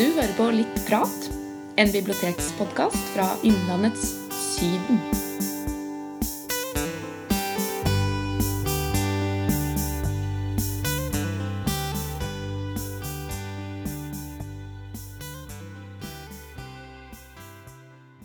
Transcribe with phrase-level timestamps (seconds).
[0.00, 1.26] Du hører på Litt prat,
[1.76, 4.96] en bibliotekspodkast fra Innlandets Syden.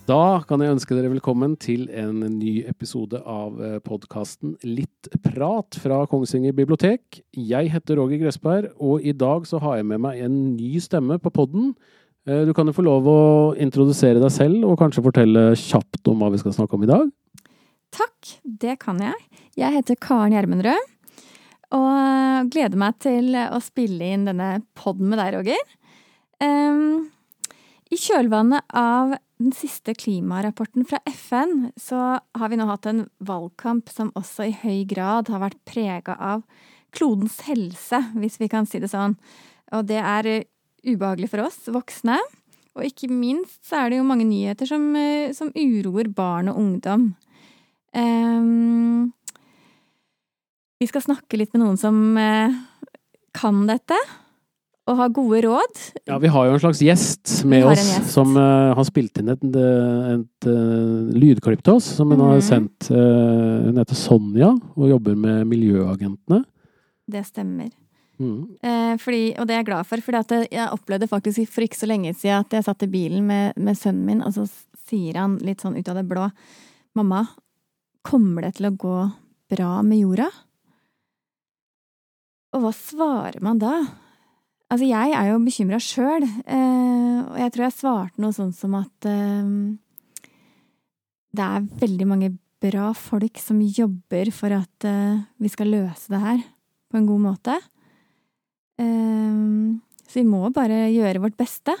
[0.06, 6.04] Da kan jeg ønske dere velkommen til en ny episode av podkasten Litt prat fra
[6.06, 7.24] Kongsvinger bibliotek.
[7.34, 11.18] Jeg heter Roger Gressberg, og i dag så har jeg med meg en ny stemme
[11.18, 11.72] på podden.
[12.22, 13.24] Du kan jo få lov å
[13.58, 17.10] introdusere deg selv, og kanskje fortelle kjapt om hva vi skal snakke om i dag.
[17.98, 19.18] Takk, det kan jeg.
[19.58, 20.88] Jeg heter Karen Gjermundrød,
[21.82, 25.78] og gleder meg til å spille inn denne podden med deg, Roger.
[26.38, 27.08] Um,
[27.90, 33.90] I kjølvannet av den siste klimarapporten fra FN, så har vi nå hatt en valgkamp
[33.92, 36.46] som også i høy grad har vært prega av
[36.96, 39.18] klodens helse, hvis vi kan si det sånn.
[39.76, 40.46] Og det er eh,
[40.86, 42.16] ubehagelig for oss voksne.
[42.76, 46.60] Og ikke minst så er det jo mange nyheter som, eh, som uroer barn og
[46.62, 47.10] ungdom.
[47.96, 49.12] Um,
[50.80, 52.52] vi skal snakke litt med noen som uh,
[53.36, 53.96] kan dette
[54.86, 55.80] og har gode råd.
[56.06, 58.12] Ja, vi har jo en slags gjest med oss gjest.
[58.12, 59.56] som uh, har spilt inn et, et,
[60.12, 62.26] et et lydklipp til oss, som hun mm.
[62.26, 62.46] har mhm.
[62.46, 62.90] sendt.
[62.92, 66.44] Uh, hun heter Sonja og jobber med Miljøagentene.
[67.06, 67.72] Det stemmer.
[68.16, 68.56] Mm.
[68.96, 70.16] Fordi, og det er jeg glad for, for
[70.48, 73.76] jeg opplevde faktisk for ikke så lenge siden at jeg satt i bilen med, med
[73.76, 74.46] sønnen min, og så
[74.88, 76.24] sier han litt sånn ut av det blå
[76.96, 77.26] Mamma,
[78.06, 78.96] kommer det til å gå
[79.52, 80.30] bra med jorda?
[82.56, 83.74] Og hva svarer man da?
[84.66, 88.74] Altså, jeg er jo bekymra sjøl, eh, og jeg tror jeg svarte noe sånn som
[88.74, 89.52] at eh,
[91.36, 92.32] det er veldig mange
[92.64, 96.42] bra folk som jobber for at eh, vi skal løse det her
[96.90, 97.58] på en god måte.
[98.76, 101.72] Så vi må bare gjøre vårt beste.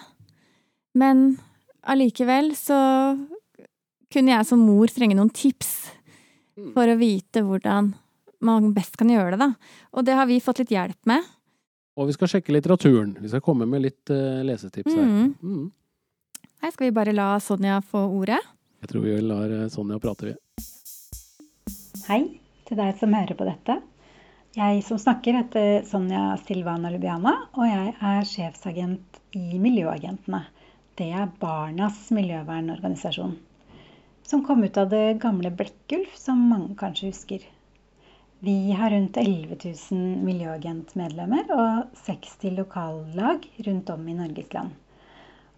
[0.96, 1.36] Men
[1.84, 2.78] allikevel så
[4.12, 5.70] kunne jeg som mor trenge noen tips
[6.56, 6.72] mm.
[6.72, 7.92] for å vite hvordan
[8.46, 9.76] man best kan gjøre det, da.
[9.96, 11.24] Og det har vi fått litt hjelp med.
[11.96, 13.14] Og vi skal sjekke litteraturen.
[13.22, 15.04] Vi skal komme med litt uh, lesetips her.
[15.06, 15.34] Mm.
[15.40, 15.70] Mm.
[16.60, 18.40] Nei, skal vi bare la Sonja få ordet?
[18.84, 20.34] Jeg tror vi lar eh, Sonja prate, vi.
[22.06, 22.20] Hei
[22.68, 23.78] til deg som hører på dette.
[24.56, 30.42] Jeg som snakker heter Sonja Silvana Lubiana, og jeg er sjefsagent i Miljøagentene.
[30.96, 33.36] Det er barnas miljøvernorganisasjon.
[34.26, 37.44] Som kom ut av det gamle Blekkulf, som mange kanskje husker.
[38.38, 39.56] Vi har rundt 11
[39.90, 44.74] 000 miljøagentmedlemmer og 60 lokallag rundt om i Norges land.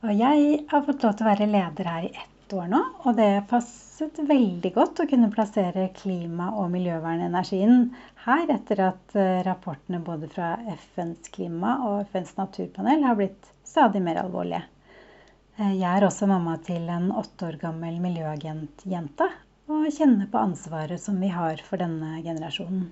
[0.06, 3.16] Og jeg har fått lov til å være leder her i ett år nå, og
[3.18, 7.88] det passet veldig godt å kunne plassere klima- og miljøvernenergien
[8.28, 14.04] her etter at eh, rapportene både fra FNs klima- og FNs naturpanel har blitt stadig
[14.06, 14.62] mer alvorlige.
[15.58, 19.26] Eh, jeg er også mamma til en åtte år gammel miljøagentjente,
[19.78, 22.88] og kjenne på ansvaret som vi har for denne generasjonen.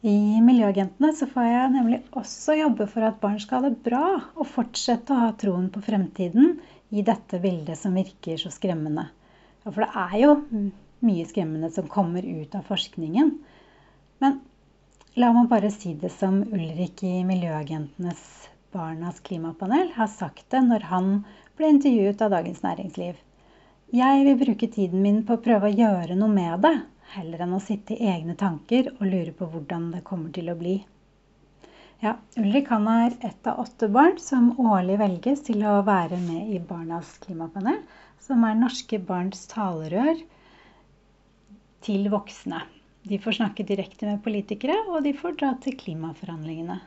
[0.00, 4.04] I Miljøagentene så får jeg nemlig også jobbe for at barn skal ha det bra
[4.32, 6.54] og fortsette å ha troen på fremtiden
[6.88, 9.10] i dette bildet som virker så skremmende.
[9.66, 10.32] For det er jo
[11.04, 13.34] mye skremmende som kommer ut av forskningen.
[14.24, 14.40] Men
[15.20, 18.24] la meg bare si det som Ulrik i Miljøagentenes
[18.72, 21.08] Barnas klimapanel har sagt det når han
[21.58, 23.18] ble intervjuet av Dagens Næringsliv.
[23.90, 26.76] Jeg vil bruke tiden min på å prøve å gjøre noe med det,
[27.16, 30.54] heller enn å sitte i egne tanker og lure på hvordan det kommer til å
[30.60, 30.76] bli.
[31.98, 36.52] Ja, Ulrik han er ett av åtte barn som årlig velges til å være med
[36.54, 37.80] i Barnas klimapanel,
[38.22, 40.22] som er norske barns talerør
[41.82, 42.62] til voksne.
[43.10, 46.78] De får snakke direkte med politikere, og de får dra til klimaforhandlingene.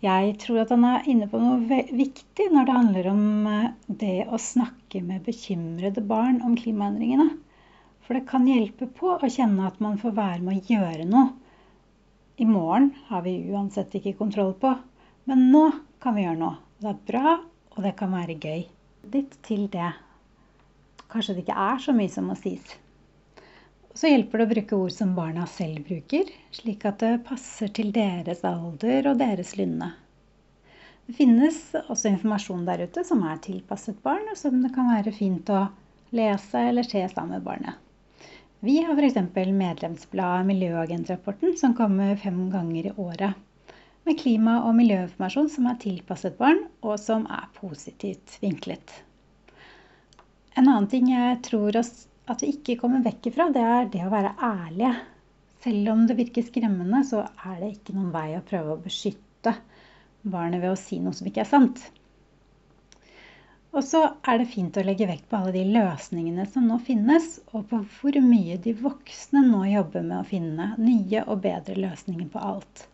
[0.00, 1.60] Jeg tror at han er inne på noe
[1.92, 3.66] viktig når det handler om eh,
[4.00, 7.34] det å snakke med bekymrede barn om klimaendringene.
[8.06, 11.28] For det kan hjelpe på å kjenne at man får være med å gjøre noe.
[12.40, 14.72] I morgen har vi uansett ikke kontroll på,
[15.28, 15.66] men nå
[16.00, 16.56] kan vi gjøre noe.
[16.80, 17.34] Det er bra,
[17.76, 18.62] og det kan være gøy.
[19.12, 19.92] Litt til det.
[21.12, 22.72] Kanskje det ikke er så mye som må sies.
[23.94, 27.90] Så hjelper det å bruke ord som barna selv bruker, slik at det passer til
[27.94, 29.90] deres alder og deres lynne.
[31.06, 35.10] Det finnes også informasjon der ute som er tilpasset barn, og som det kan være
[35.16, 35.64] fint å
[36.14, 37.74] lese eller se sammen med barnet.
[38.62, 39.16] Vi har f.eks.
[39.34, 43.34] medlemsbladet Miljøagentrapporten, som kommer fem ganger i året.
[44.06, 48.94] Med klima- og miljøinformasjon som er tilpasset barn, og som er positivt vinklet.
[50.54, 54.04] En annen ting jeg tror oss at vi ikke kommer vekk ifra, det er det
[54.06, 54.92] å være ærlige.
[55.60, 59.56] Selv om det virker skremmende, så er det ikke noen vei å prøve å beskytte
[60.22, 61.82] barnet ved å si noe som ikke er sant.
[63.70, 67.36] Og så er det fint å legge vekt på alle de løsningene som nå finnes,
[67.54, 72.32] og på hvor mye de voksne nå jobber med å finne nye og bedre løsninger
[72.32, 72.86] på alt.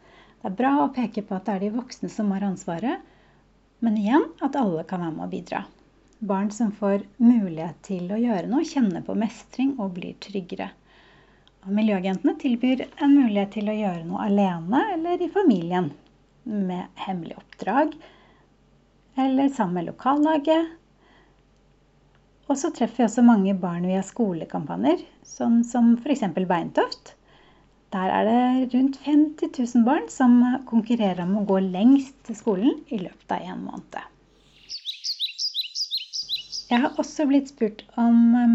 [0.42, 3.00] Det er bra å peke på at det er de voksne som har ansvaret,
[3.80, 5.64] men igjen at alle kan være med å bidra.
[6.18, 10.70] Barn som får mulighet til å gjøre noe, kjenner på mestring og blir tryggere.
[11.66, 15.90] Og miljøagentene tilbyr en mulighet til å gjøre noe alene eller i familien,
[16.46, 17.92] med hemmelig oppdrag
[19.18, 20.72] eller sammen med lokallaget.
[22.46, 26.22] Og så treffer vi også mange barn via skolekampanjer, sånn som f.eks.
[26.46, 27.16] Beintoft.
[27.92, 30.38] Der er det rundt 50 000 barn som
[30.70, 34.15] konkurrerer om å gå lengst til skolen i løpet av en måned.
[36.66, 38.54] Jeg har også blitt spurt om um,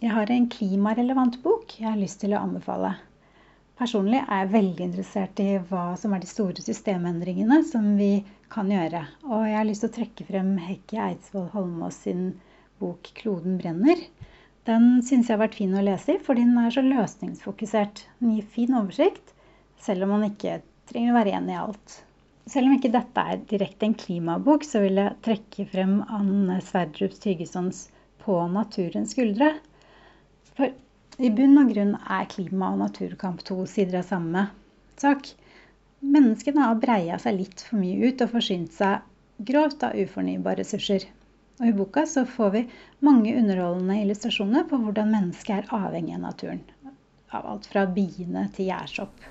[0.00, 2.92] jeg har en klimarelevant bok jeg har lyst til å anbefale.
[3.80, 8.20] Personlig er jeg veldig interessert i hva som er de store systemendringene som vi
[8.54, 9.00] kan gjøre.
[9.26, 12.22] Og jeg har lyst til å trekke frem Hekke Eidsvoll Holmås sin
[12.78, 14.04] bok 'Kloden brenner'.
[14.68, 18.04] Den syns jeg har vært fin å lese i, for den er så løsningsfokusert.
[18.20, 19.34] Den gir fin oversikt,
[19.80, 20.60] selv om man ikke
[20.92, 21.96] trenger å være enig i alt.
[22.50, 27.14] Selv om ikke dette er direkte en klimabok, så vil jeg trekke frem Anne Sverdrup
[27.22, 27.84] Tygesons
[28.18, 29.52] 'På naturens skuldre'.
[30.56, 30.72] For
[31.20, 34.44] i bunn og grunn er klima- og naturkamp to sider av samme
[34.98, 35.30] sak.
[36.00, 39.06] Menneskene har breia seg litt for mye ut og forsynt seg
[39.52, 41.06] grovt av ufornybare ressurser.
[41.60, 42.68] Og I boka så får vi
[43.04, 46.64] mange underholdende illustrasjoner på hvordan mennesket er avhengig av naturen.
[47.30, 49.30] Av alt fra biene til gjærsopp.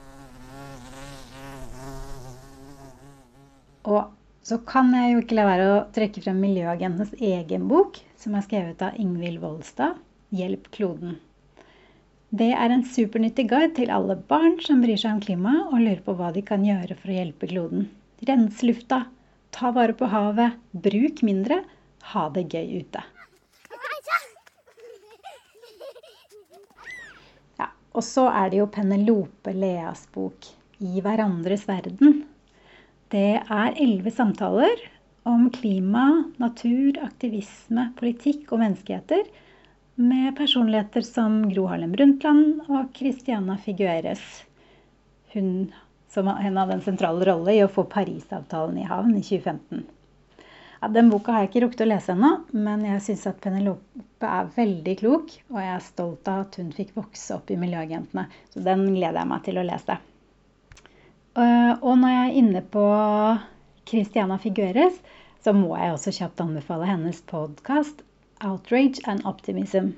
[3.89, 4.12] Og
[4.45, 8.45] så kan jeg jo ikke la være å trekke frem Miljøagentenes egen bok, som er
[8.45, 9.97] skrevet av Ingvild Volstad,
[10.30, 11.18] 'Hjelp kloden'.
[12.30, 16.03] Det er en supernyttig guide til alle barn som bryr seg om klima og lurer
[16.06, 17.88] på hva de kan gjøre for å hjelpe kloden.
[18.30, 19.00] Rens lufta,
[19.50, 21.63] ta vare på havet, bruk mindre,
[22.13, 23.01] ha det gøy ute.
[27.57, 32.27] Ja, og så er det jo Penelope Leas bok 'I hverandres verden'.
[33.10, 34.82] Det er elleve samtaler
[35.30, 39.24] om klima, natur, aktivisme, politikk og menneskeheter
[39.98, 44.22] med personligheter som Gro Harlem Brundtland og Christiana Figueres.
[45.34, 45.72] Hun
[46.14, 49.82] som en hadde en sentral rolle i å få Parisavtalen i havn i 2015.
[50.80, 54.30] Ja, den boka har jeg ikke rukket å lese ennå, men jeg syns at Penelope
[54.38, 58.30] er veldig klok, og jeg er stolt av at hun fikk vokse opp i Miljøagentene.
[58.54, 59.98] Så den gleder jeg meg til å lese.
[61.39, 62.86] Og når jeg er inne på
[63.88, 64.97] Christiana Figueres,
[65.39, 68.01] så må jeg også kjapt anbefale hennes podkast
[68.44, 69.94] 'Outrage and Optimism'.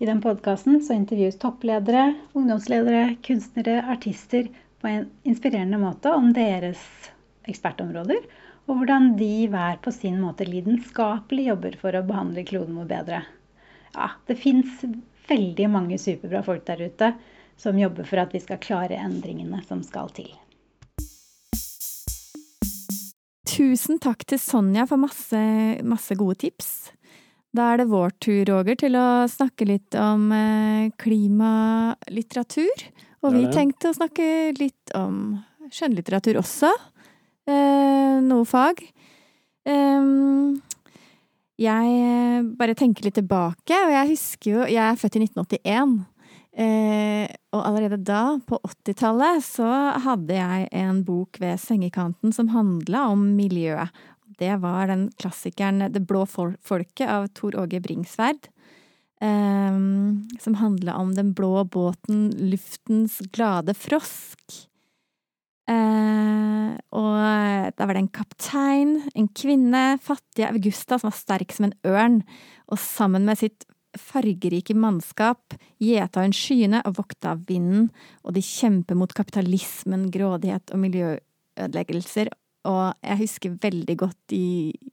[0.00, 4.50] I den podkasten intervjues toppledere, ungdomsledere, kunstnere, artister
[4.82, 6.82] på en inspirerende måte om deres
[7.48, 8.20] ekspertområder,
[8.68, 13.22] og hvordan de hver på sin måte lidenskapelig jobber for å behandle kloden vår bedre.
[13.94, 14.84] Ja, det fins
[15.30, 17.14] veldig mange superbra folk der ute
[17.56, 20.34] som jobber for at vi skal klare endringene som skal til.
[23.46, 25.40] Tusen takk til Sonja for masse,
[25.86, 26.90] masse gode tips.
[27.56, 32.84] Da er det vår tur, Roger, til å snakke litt om eh, klimalitteratur.
[33.24, 34.26] Og vi tenkte å snakke
[34.58, 35.38] litt om
[35.72, 36.70] skjønnlitteratur også.
[37.48, 38.82] Eh, noe fag.
[41.56, 45.96] Jeg eh, bare tenker litt tilbake, og jeg husker jo Jeg er født i 1981.
[46.56, 49.66] og allerede da, på 80-tallet, så
[50.06, 53.92] hadde jeg en bok ved sengekanten som handla om miljøet
[54.40, 58.50] det var den klassikeren Det blå folket av Tor Åge Bringsværd.
[59.16, 64.58] Um, som handla om den blå båten Luftens glade frosk.
[65.66, 71.70] Uh, og da var det en kaptein, en kvinne, fattige Augusta, som var sterk som
[71.70, 72.20] en ørn,
[72.68, 73.64] og sammen med sitt
[74.00, 77.90] fargerike mannskap gjeta hun skyene og vokta av vinden,
[78.24, 82.32] og de kjemper mot kapitalismen, grådighet og miljøødeleggelser,
[82.66, 84.44] og jeg husker veldig godt de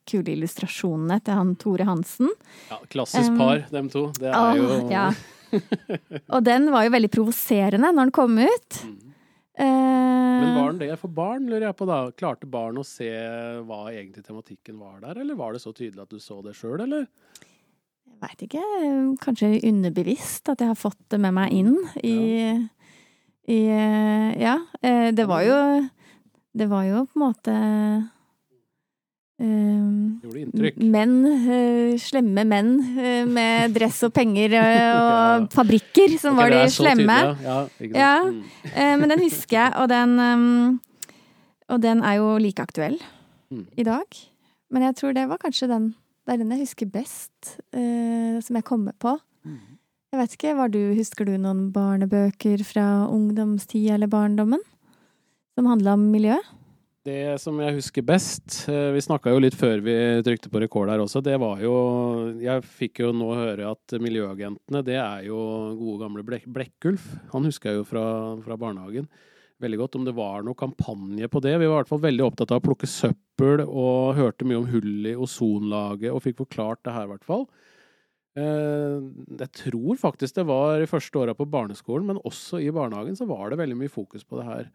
[0.09, 2.29] kule illustrasjonene til han Tore Hansen.
[2.69, 4.03] Ja, klassisk par, um, dem to.
[4.19, 5.07] Det er å, jo ja.
[6.33, 8.79] Og den var jo veldig provoserende når den kom ut.
[8.89, 9.09] Mm.
[9.53, 11.99] Men var den det for barn, lurer jeg på da?
[12.17, 13.09] Klarte barn å se
[13.67, 16.81] hva egentlig tematikken var der, eller var det så tydelig at du så det sjøl,
[16.87, 17.05] eller?
[18.23, 18.63] Veit ikke.
[19.23, 22.55] Kanskje underbevisst at jeg har fått det med meg inn i, ja.
[23.51, 23.59] i
[24.39, 24.57] Ja.
[24.79, 25.59] Eh, det var jo
[26.53, 27.53] det var jo på en måte
[29.41, 29.47] uh,
[30.77, 35.47] menn, uh, slemme menn uh, med dress og penger og ja.
[35.53, 37.17] fabrikker som okay, var de slemme.
[37.33, 39.01] Tydelig, ja, ja mm.
[39.01, 40.77] men den husker jeg, og den, um,
[41.73, 42.99] og den er jo like aktuell
[43.49, 43.65] mm.
[43.73, 44.21] i dag.
[44.73, 45.91] Men jeg tror det var kanskje den
[46.23, 49.17] Det er den jeg husker best, eh, som jeg kommer på.
[50.13, 54.61] Jeg vet ikke, var du, Husker du noen barnebøker fra ungdomstid eller barndommen?
[55.57, 56.37] Som handla om miljø?
[57.03, 60.91] Det som jeg husker best eh, Vi snakka jo litt før vi trykte på rekord
[60.93, 61.19] her også.
[61.25, 61.73] Det var jo
[62.39, 65.41] Jeg fikk jo nå høre at Miljøagentene, det er jo
[65.81, 67.09] gode gamle Blek Blekkulf.
[67.33, 68.05] Han husker jeg jo fra,
[68.45, 69.09] fra, barnehagen
[69.63, 69.97] veldig godt.
[69.99, 71.57] Om det var noe kampanje på det.
[71.57, 74.69] Vi var i hvert fall veldig opptatt av å plukke søppel og hørte mye om
[74.71, 77.47] hull i ozonlaget og fikk forklart det her, i hvert fall.
[78.33, 78.97] Eh,
[79.43, 83.27] jeg tror faktisk det var i første åra på barneskolen, men også i barnehagen så
[83.29, 84.71] var det veldig mye fokus på det her.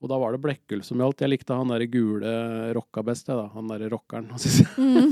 [0.00, 1.20] Og da var det Blekkulf som gjaldt.
[1.20, 2.30] Jeg likte han derre gule
[2.76, 3.50] rocka best, jeg, da.
[3.52, 4.30] Han derre rockeren.
[4.32, 4.40] Han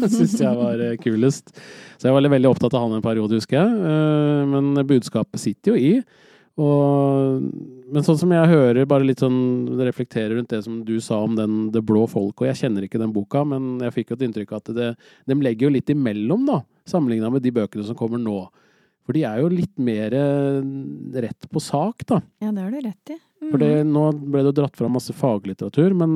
[0.09, 1.53] syns jeg var eh, kulest.
[1.99, 3.93] Så jeg var veldig opptatt av han en periode, husker jeg.
[3.93, 5.93] Eh, men budskapet sitter jo i.
[6.59, 7.43] Og,
[7.87, 11.37] men sånn som jeg hører, bare litt sånn reflekterer rundt det som du sa om
[11.39, 14.25] den Det blå folk, og jeg kjenner ikke den boka, men jeg fikk jo et
[14.27, 14.89] inntrykk av at det,
[15.31, 18.41] de legger jo litt imellom, da, sammenligna med de bøkene som kommer nå.
[19.09, 20.13] For de er jo litt mer
[21.17, 22.21] rett på sak, da.
[22.45, 23.17] Ja, det har du rett i.
[23.39, 23.51] Mm.
[23.53, 26.11] For det, nå ble det jo dratt fram masse faglitteratur, men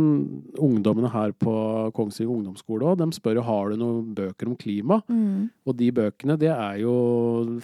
[0.61, 1.54] ungdommene her på
[1.94, 4.99] Kongsvinger ungdomsskole òg, de spør jo har du noen bøker om klima.
[5.06, 5.46] Mm.
[5.64, 6.94] Og de bøkene, det er jo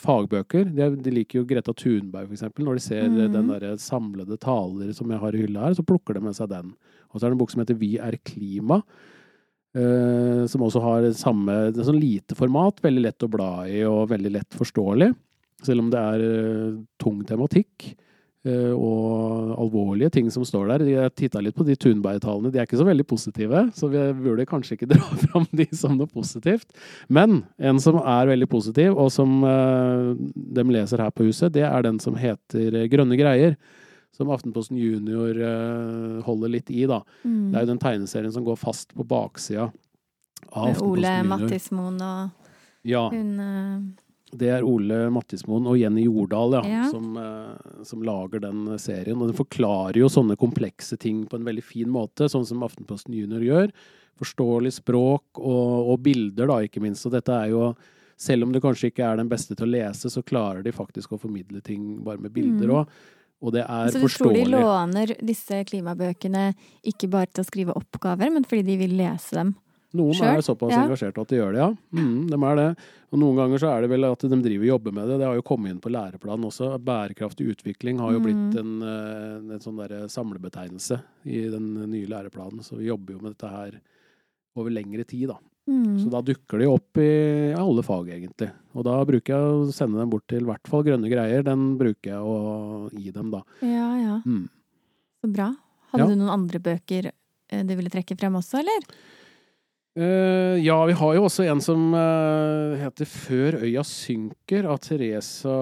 [0.01, 0.71] fagbøker.
[0.79, 2.65] De, de liker jo Greta Thunberg, for eksempel.
[2.69, 3.21] Når de ser mm.
[3.35, 6.53] den derre samlede taler som jeg har i hylla her, så plukker de med seg
[6.55, 6.73] den.
[7.11, 8.81] Og så er det en bok som heter Vi er klima.
[9.79, 13.85] Uh, som også har samme det er sånn lite format, veldig lett å bla i
[13.87, 15.13] og veldig lett forståelig.
[15.67, 17.93] Selv om det er uh, tung tematikk.
[18.47, 20.85] Eh, og alvorlige ting som står der.
[20.87, 22.53] Jeg titta litt på de Tunberg-tallene.
[22.55, 25.97] de er ikke så veldig positive, så vi burde kanskje ikke dra fram de som
[25.99, 26.71] noe positivt.
[27.11, 31.85] Men en som er veldig positiv, og som de leser her på huset, det er
[31.85, 33.59] den som heter Grønne greier.
[34.17, 37.03] Som Aftenposten Junior uh, holder litt i, da.
[37.23, 37.53] Mm.
[37.53, 39.69] Det er jo den tegneserien som går fast på baksida
[40.49, 41.23] av Aftenposten Ole Junior.
[41.23, 42.53] Ole Mattismoen og
[42.89, 43.07] ja.
[43.15, 44.05] hun uh
[44.37, 46.87] det er Ole Mattismoen og Jenny Jordal ja, ja.
[46.93, 49.17] Som, uh, som, lager den serien.
[49.17, 53.17] Og den forklarer jo sånne komplekse ting på en veldig fin måte, sånn som Aftenposten
[53.17, 53.73] Junior gjør.
[54.21, 57.07] Forståelig språk og, og bilder, da, ikke minst.
[57.09, 57.71] Og dette er jo
[58.19, 61.13] Selv om du kanskje ikke er den beste til å lese, så klarer de faktisk
[61.15, 62.89] å formidle ting bare med bilder òg.
[62.89, 63.18] Mm.
[63.39, 64.43] Og det er så forståelig.
[64.43, 66.51] Så de låner disse klimabøkene
[66.91, 69.55] ikke bare til å skrive oppgaver, men fordi de vil lese dem?
[69.97, 70.37] Noen Selv?
[70.37, 70.83] er såpass ja.
[70.85, 71.69] engasjerte at de gjør det, ja.
[71.97, 72.67] Mm, de er det.
[73.09, 75.17] Og noen ganger så er det vel at de driver og jobber med det.
[75.23, 76.75] Det har jo kommet inn på læreplanen også.
[76.85, 78.59] Bærekraftig utvikling har jo blitt mm.
[78.61, 82.61] en, eh, en sånn der samlebetegnelse i den nye læreplanen.
[82.67, 83.79] Så vi jobber jo med dette her
[84.59, 85.39] over lengre tid, da.
[85.69, 85.99] Mm.
[86.01, 87.11] Så da dukker de opp i
[87.53, 88.49] alle fag, egentlig.
[88.73, 91.45] Og da bruker jeg å sende dem bort til i hvert fall grønne greier.
[91.45, 93.43] Den bruker jeg å gi dem, da.
[93.61, 94.17] Ja, ja.
[94.25, 94.47] Mm.
[95.21, 95.53] Så bra.
[95.93, 96.09] Hadde ja.
[96.09, 98.89] du noen andre bøker eh, du ville trekke frem også, eller?
[99.99, 105.55] Uh, ja, vi har jo også en som uh, heter 'Før øya synker' av Teresa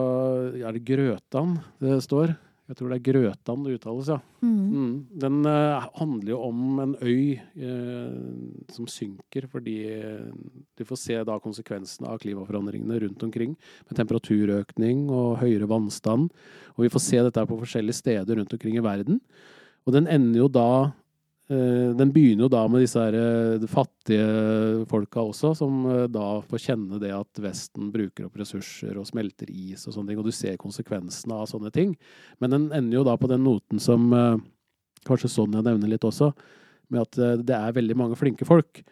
[0.53, 2.35] Er det Grøtan det står?
[2.67, 4.19] Jeg tror det er Grøtan det uttales, ja.
[4.43, 4.57] Mm.
[4.73, 4.95] Mm.
[5.23, 7.37] Den uh, handler jo om en øy
[8.75, 9.77] som synker fordi
[10.77, 13.55] du får se da konsekvensene av klimaforandringene rundt omkring.
[13.87, 16.31] Med temperaturøkning og høyere vannstand.
[16.75, 19.21] Og vi får se dette på forskjellige steder rundt omkring i verden.
[19.87, 21.06] Og den ender jo da Eh,
[21.49, 26.63] den begynner jo da med disse her eh, fattige folka også, som eh, da får
[26.65, 30.35] kjenne det at Vesten bruker opp ressurser og smelter is og sånne ting, og du
[30.35, 31.95] ser konsekvensene av sånne ting.
[32.43, 34.11] Men den ender jo da på den noten som
[35.07, 36.33] kanskje Sonja nevner litt også,
[36.91, 38.83] med at det er veldig mange flinke folk.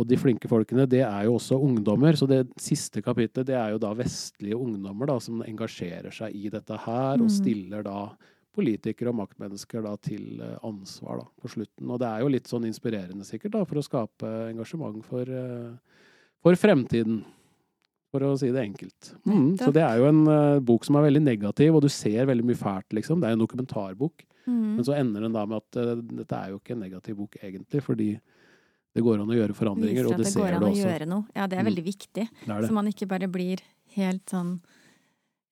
[0.00, 2.16] Og de flinke folkene, det er jo også ungdommer.
[2.16, 6.48] Så det siste kapitlet, det er jo da vestlige ungdommer da, som engasjerer seg i
[6.52, 7.34] dette her, og mm.
[7.34, 8.04] stiller da
[8.56, 11.90] politikere og maktmennesker da, til eh, ansvar da, på slutten.
[11.90, 16.00] Og det er jo litt sånn inspirerende sikkert da, for å skape engasjement for, uh,
[16.42, 17.22] for fremtiden.
[18.10, 19.12] For å si det enkelt.
[19.22, 22.26] Mm, så det er jo en uh, bok som er veldig negativ, og du ser
[22.26, 23.22] veldig mye fælt, liksom.
[23.22, 24.24] Det er en dokumentarbok.
[24.48, 24.72] Mm.
[24.80, 27.38] Men så ender den da med at uh, dette er jo ikke en negativ bok
[27.38, 28.10] egentlig, fordi
[28.90, 31.22] det går an å gjøre forandringer, og det, det ser du også.
[31.36, 31.70] Ja, det er mm.
[31.70, 32.26] veldig viktig.
[32.26, 32.66] Det det.
[32.66, 33.62] Så man ikke bare blir
[33.94, 34.56] helt sånn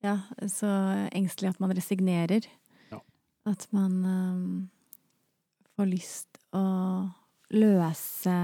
[0.02, 0.18] ja,
[0.50, 0.68] så
[1.14, 2.46] engstelig at man resignerer.
[3.48, 4.48] At man um,
[5.76, 6.64] får lyst å
[7.54, 8.38] løse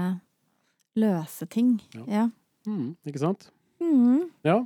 [0.95, 1.75] løse ting.
[1.93, 2.05] Ja.
[2.07, 2.23] ja.
[2.65, 3.49] Mm, ikke sant?
[3.83, 4.29] Mm.
[4.47, 4.61] Ja.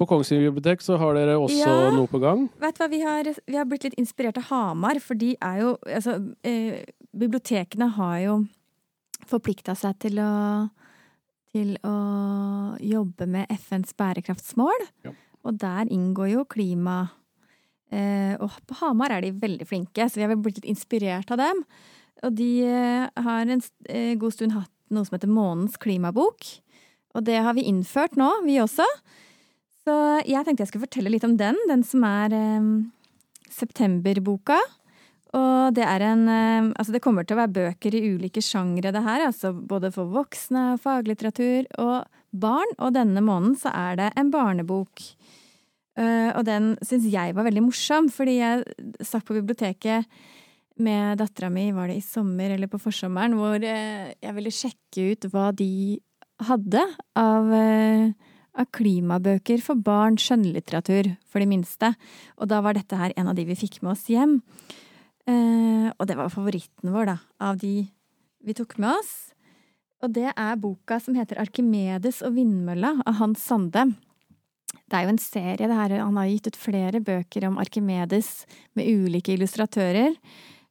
[0.00, 2.46] På Kongsvinger bibliotek så har dere også ja, noe på gang.
[2.62, 5.60] Vet du hva, vi har, vi har, blitt litt inspirert av Hamar, for de er
[5.60, 8.36] jo Altså, eh, bibliotekene har jo
[9.28, 10.30] forplikta seg til å
[11.50, 11.96] til å
[12.78, 14.84] jobbe med FNs bærekraftsmål.
[15.02, 15.10] Ja.
[15.42, 17.08] Og der inngår jo klima
[17.90, 21.64] og på Hamar er de veldig flinke, så vi har blitt litt inspirert av dem.
[22.26, 26.46] Og de eh, har en eh, god stund hatt noe som heter Månens klimabok.
[27.16, 28.86] Og det har vi innført nå, vi også.
[29.86, 29.94] Så
[30.28, 32.68] jeg tenkte jeg skulle fortelle litt om den, den som er eh,
[33.50, 34.58] septemberboka.
[35.38, 38.92] Og det er en eh, Altså, det kommer til å være bøker i ulike sjangre,
[38.92, 39.26] det her.
[39.30, 42.76] Altså både for voksne, faglitteratur og barn.
[42.78, 45.06] Og denne måneden så er det en barnebok.
[45.98, 48.62] Uh, og den syns jeg var veldig morsom, fordi jeg
[49.02, 50.06] satt på biblioteket
[50.80, 55.08] med dattera mi, var det i sommer eller på forsommeren, hvor uh, jeg ville sjekke
[55.10, 55.98] ut hva de
[56.46, 56.84] hadde
[57.18, 58.28] av uh,
[58.60, 61.92] av klimabøker for barn, skjønnlitteratur for de minste.
[62.34, 64.40] Og da var dette her en av de vi fikk med oss hjem.
[65.30, 67.14] Og det var favoritten vår, da,
[67.46, 67.86] av de
[68.42, 69.12] vi tok med oss.
[70.02, 73.86] Og det er boka som heter Arkimedes og vindmølla av Hans Sande.
[74.90, 75.96] Det er jo en serie, det her.
[76.02, 78.44] Han har gitt ut flere bøker om Arkimedes
[78.74, 80.16] med ulike illustratører.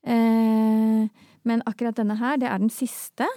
[0.03, 1.05] Eh,
[1.47, 3.27] men akkurat denne her, det er den siste.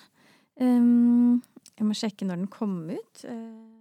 [0.60, 1.38] Um,
[1.78, 3.22] jeg må sjekke når den kom ut.
[3.24, 3.72] Uh,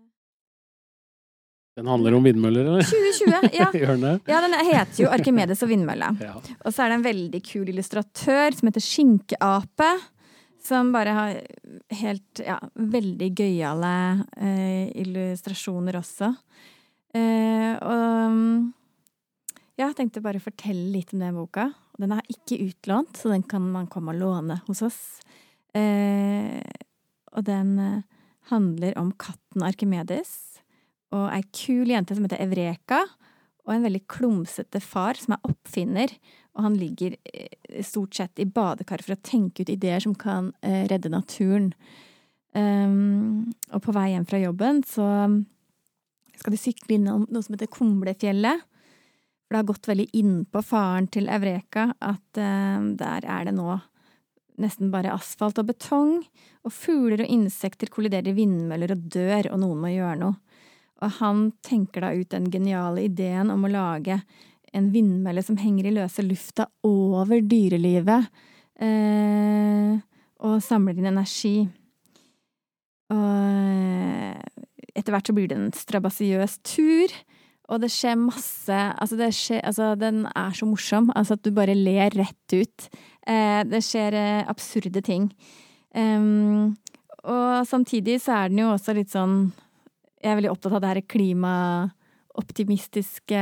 [1.79, 2.84] den handler om vindmøller, eller?
[2.84, 3.67] 2020, ja.
[4.27, 6.12] Ja, den heter jo Arkimedes og vindmølle'.
[6.27, 6.34] Ja.
[6.65, 9.91] Og så er det en veldig kul illustratør som heter Skinkeape.
[10.62, 11.38] Som bare har
[12.03, 13.93] helt ja, veldig gøyale
[14.38, 16.29] eh, illustrasjoner også.
[17.18, 18.72] Eh, og
[19.80, 21.72] ja, jeg tenkte bare å fortelle litt om den boka.
[22.01, 25.01] Den er ikke utlånt, så den kan man komme og låne hos oss.
[25.77, 26.62] Eh,
[27.32, 30.38] og den eh, handler om katten Arkimedes
[31.12, 33.01] og ei kul jente som heter Evreka,
[33.68, 36.13] og en veldig klumsete far som er oppfinner,
[36.56, 40.51] og han ligger eh, stort sett i badekar for å tenke ut ideer som kan
[40.65, 41.72] eh, redde naturen.
[42.51, 45.06] Um, og på vei hjem fra jobben så
[46.41, 48.65] skal de sykle innom noe som heter Kumlefjellet.
[49.45, 53.77] For det har gått veldig innpå faren til Evreka at uh, der er det nå
[54.62, 56.19] nesten bare asfalt og betong,
[56.62, 60.38] og fugler og insekter kolliderer i vindmøller og dør, og noen må gjøre noe.
[61.01, 64.19] Og han tenker da ut den geniale ideen om å lage
[64.71, 68.30] en vindmølle som henger i løse lufta over dyrelivet,
[68.80, 69.97] eh,
[70.45, 71.56] og samler inn energi.
[73.12, 77.13] Og eh, etter hvert så blir det en strabasiøs tur,
[77.71, 81.51] og det skjer masse Altså, det skjer, altså den er så morsom, altså at du
[81.56, 82.89] bare ler rett ut.
[83.27, 85.32] Eh, det skjer eh, absurde ting.
[85.95, 86.75] Um,
[87.23, 89.51] og samtidig så er den jo også litt sånn
[90.21, 93.41] jeg er veldig opptatt av det her klimaoptimistiske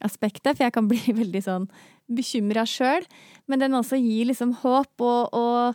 [0.00, 1.66] aspektet, for jeg kan bli veldig sånn
[2.10, 3.04] bekymra sjøl.
[3.50, 5.74] Men den også gir liksom håp, og, og,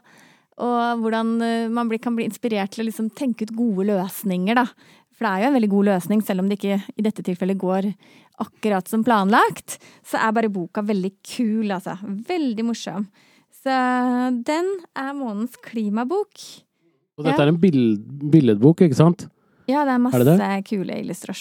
[0.63, 4.67] og hvordan eh, man kan bli inspirert til å liksom tenke ut gode løsninger, da.
[5.15, 7.59] For det er jo en veldig god løsning, selv om det ikke i dette tilfellet
[7.59, 7.89] går
[8.43, 9.77] akkurat som planlagt.
[10.03, 11.95] Så er bare boka veldig kul, altså.
[12.03, 13.07] Veldig morsom.
[13.63, 13.75] Så
[14.45, 16.43] den er månedens klimabok.
[17.15, 19.27] Og dette er en bild, billedbok, ikke sant?
[19.67, 20.95] Ja, det er masse Er det kule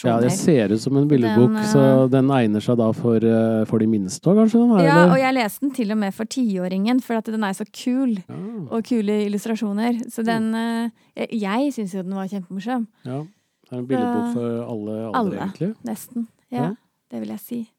[0.05, 1.69] Ja, det ser ut som en billedbok, Den, uh...
[1.69, 4.63] så den egner seg da for, uh, for de minste òg, kanskje?
[4.65, 5.13] Den, Ja, det?
[5.13, 8.17] og jeg leste den til og med for tiåringen, for at den er så kul.
[8.25, 10.01] Ja, Og kule illustrasjoner.
[10.11, 12.89] Så den uh, jeg syns jo den var kjempemorsom.
[13.05, 13.23] ja.
[13.65, 15.37] Det er en billedbok for alle aldre, Alle.
[15.41, 15.75] egentlig.
[15.89, 16.27] Nesten.
[16.53, 16.75] Ja, Ja.
[17.11, 17.71] det vil jeg si.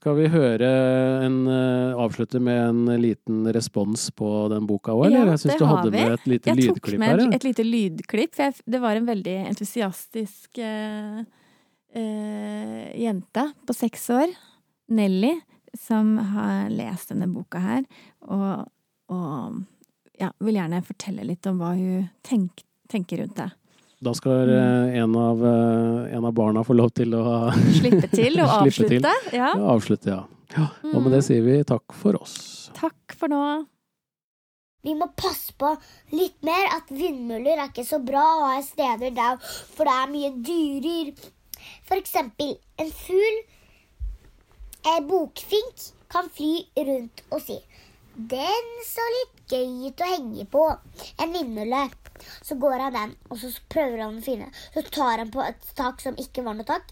[0.00, 0.68] Skal vi høre
[1.26, 5.26] en eh, avslutte med en liten respons på den boka òg, eller?
[5.26, 5.98] Ja, Jeg syns du hadde vi.
[5.98, 8.54] med et lite Jeg tok lydklipp med Jeg et, med et lite lydklipp, for jeg,
[8.64, 11.20] det var en veldig entusiastisk uh,
[12.00, 14.32] uh, jente på seks år,
[14.88, 15.34] Nelly,
[15.76, 17.84] som har lest denne boka her,
[18.24, 18.64] og,
[19.12, 19.60] og
[20.16, 23.50] ja, vil gjerne fortelle litt om hva hun tenk, tenker rundt det.
[24.00, 24.94] Da skal mm.
[25.02, 27.24] en, av, eh, en av barna få lov til å
[27.78, 29.00] Slippe til og Slippe avslutte.
[29.26, 29.36] Til.
[29.36, 30.22] Ja, avslutte, ja.
[30.56, 30.68] ja.
[30.94, 31.26] Og med det Mm.
[31.26, 32.38] sier vi takk for oss.
[32.78, 33.42] Takk for nå.
[34.80, 35.74] Vi må passe på
[36.16, 39.36] litt mer at vindmøller er ikke så bra å ha steder der,
[39.76, 41.10] for det er mye dyrer.
[41.84, 43.42] For eksempel en fugl,
[44.94, 47.54] en bokfink, kan fly rundt og si
[48.16, 50.64] Den så litt gøy å henge på.
[51.20, 51.88] En vindmølle.
[52.44, 54.50] Så går han den, og så prøver han å finne.
[54.74, 56.90] Så tar han på et tak som ikke var noe tak.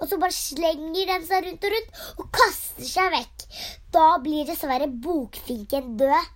[0.00, 3.46] Og så bare slenger den seg rundt og rundt og kaster seg vekk.
[3.94, 6.30] Da blir dessverre bokfinken død.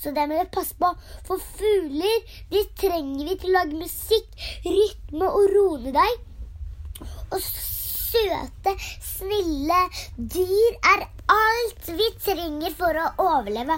[0.00, 0.90] Så det må vi passe på.
[1.28, 4.30] For fugler de trenger vi til å lage musikk,
[4.64, 6.14] rytme og roe deg.
[7.30, 7.40] Og
[8.10, 9.80] søte, snille
[10.16, 13.76] dyr er alt vi trenger for å overleve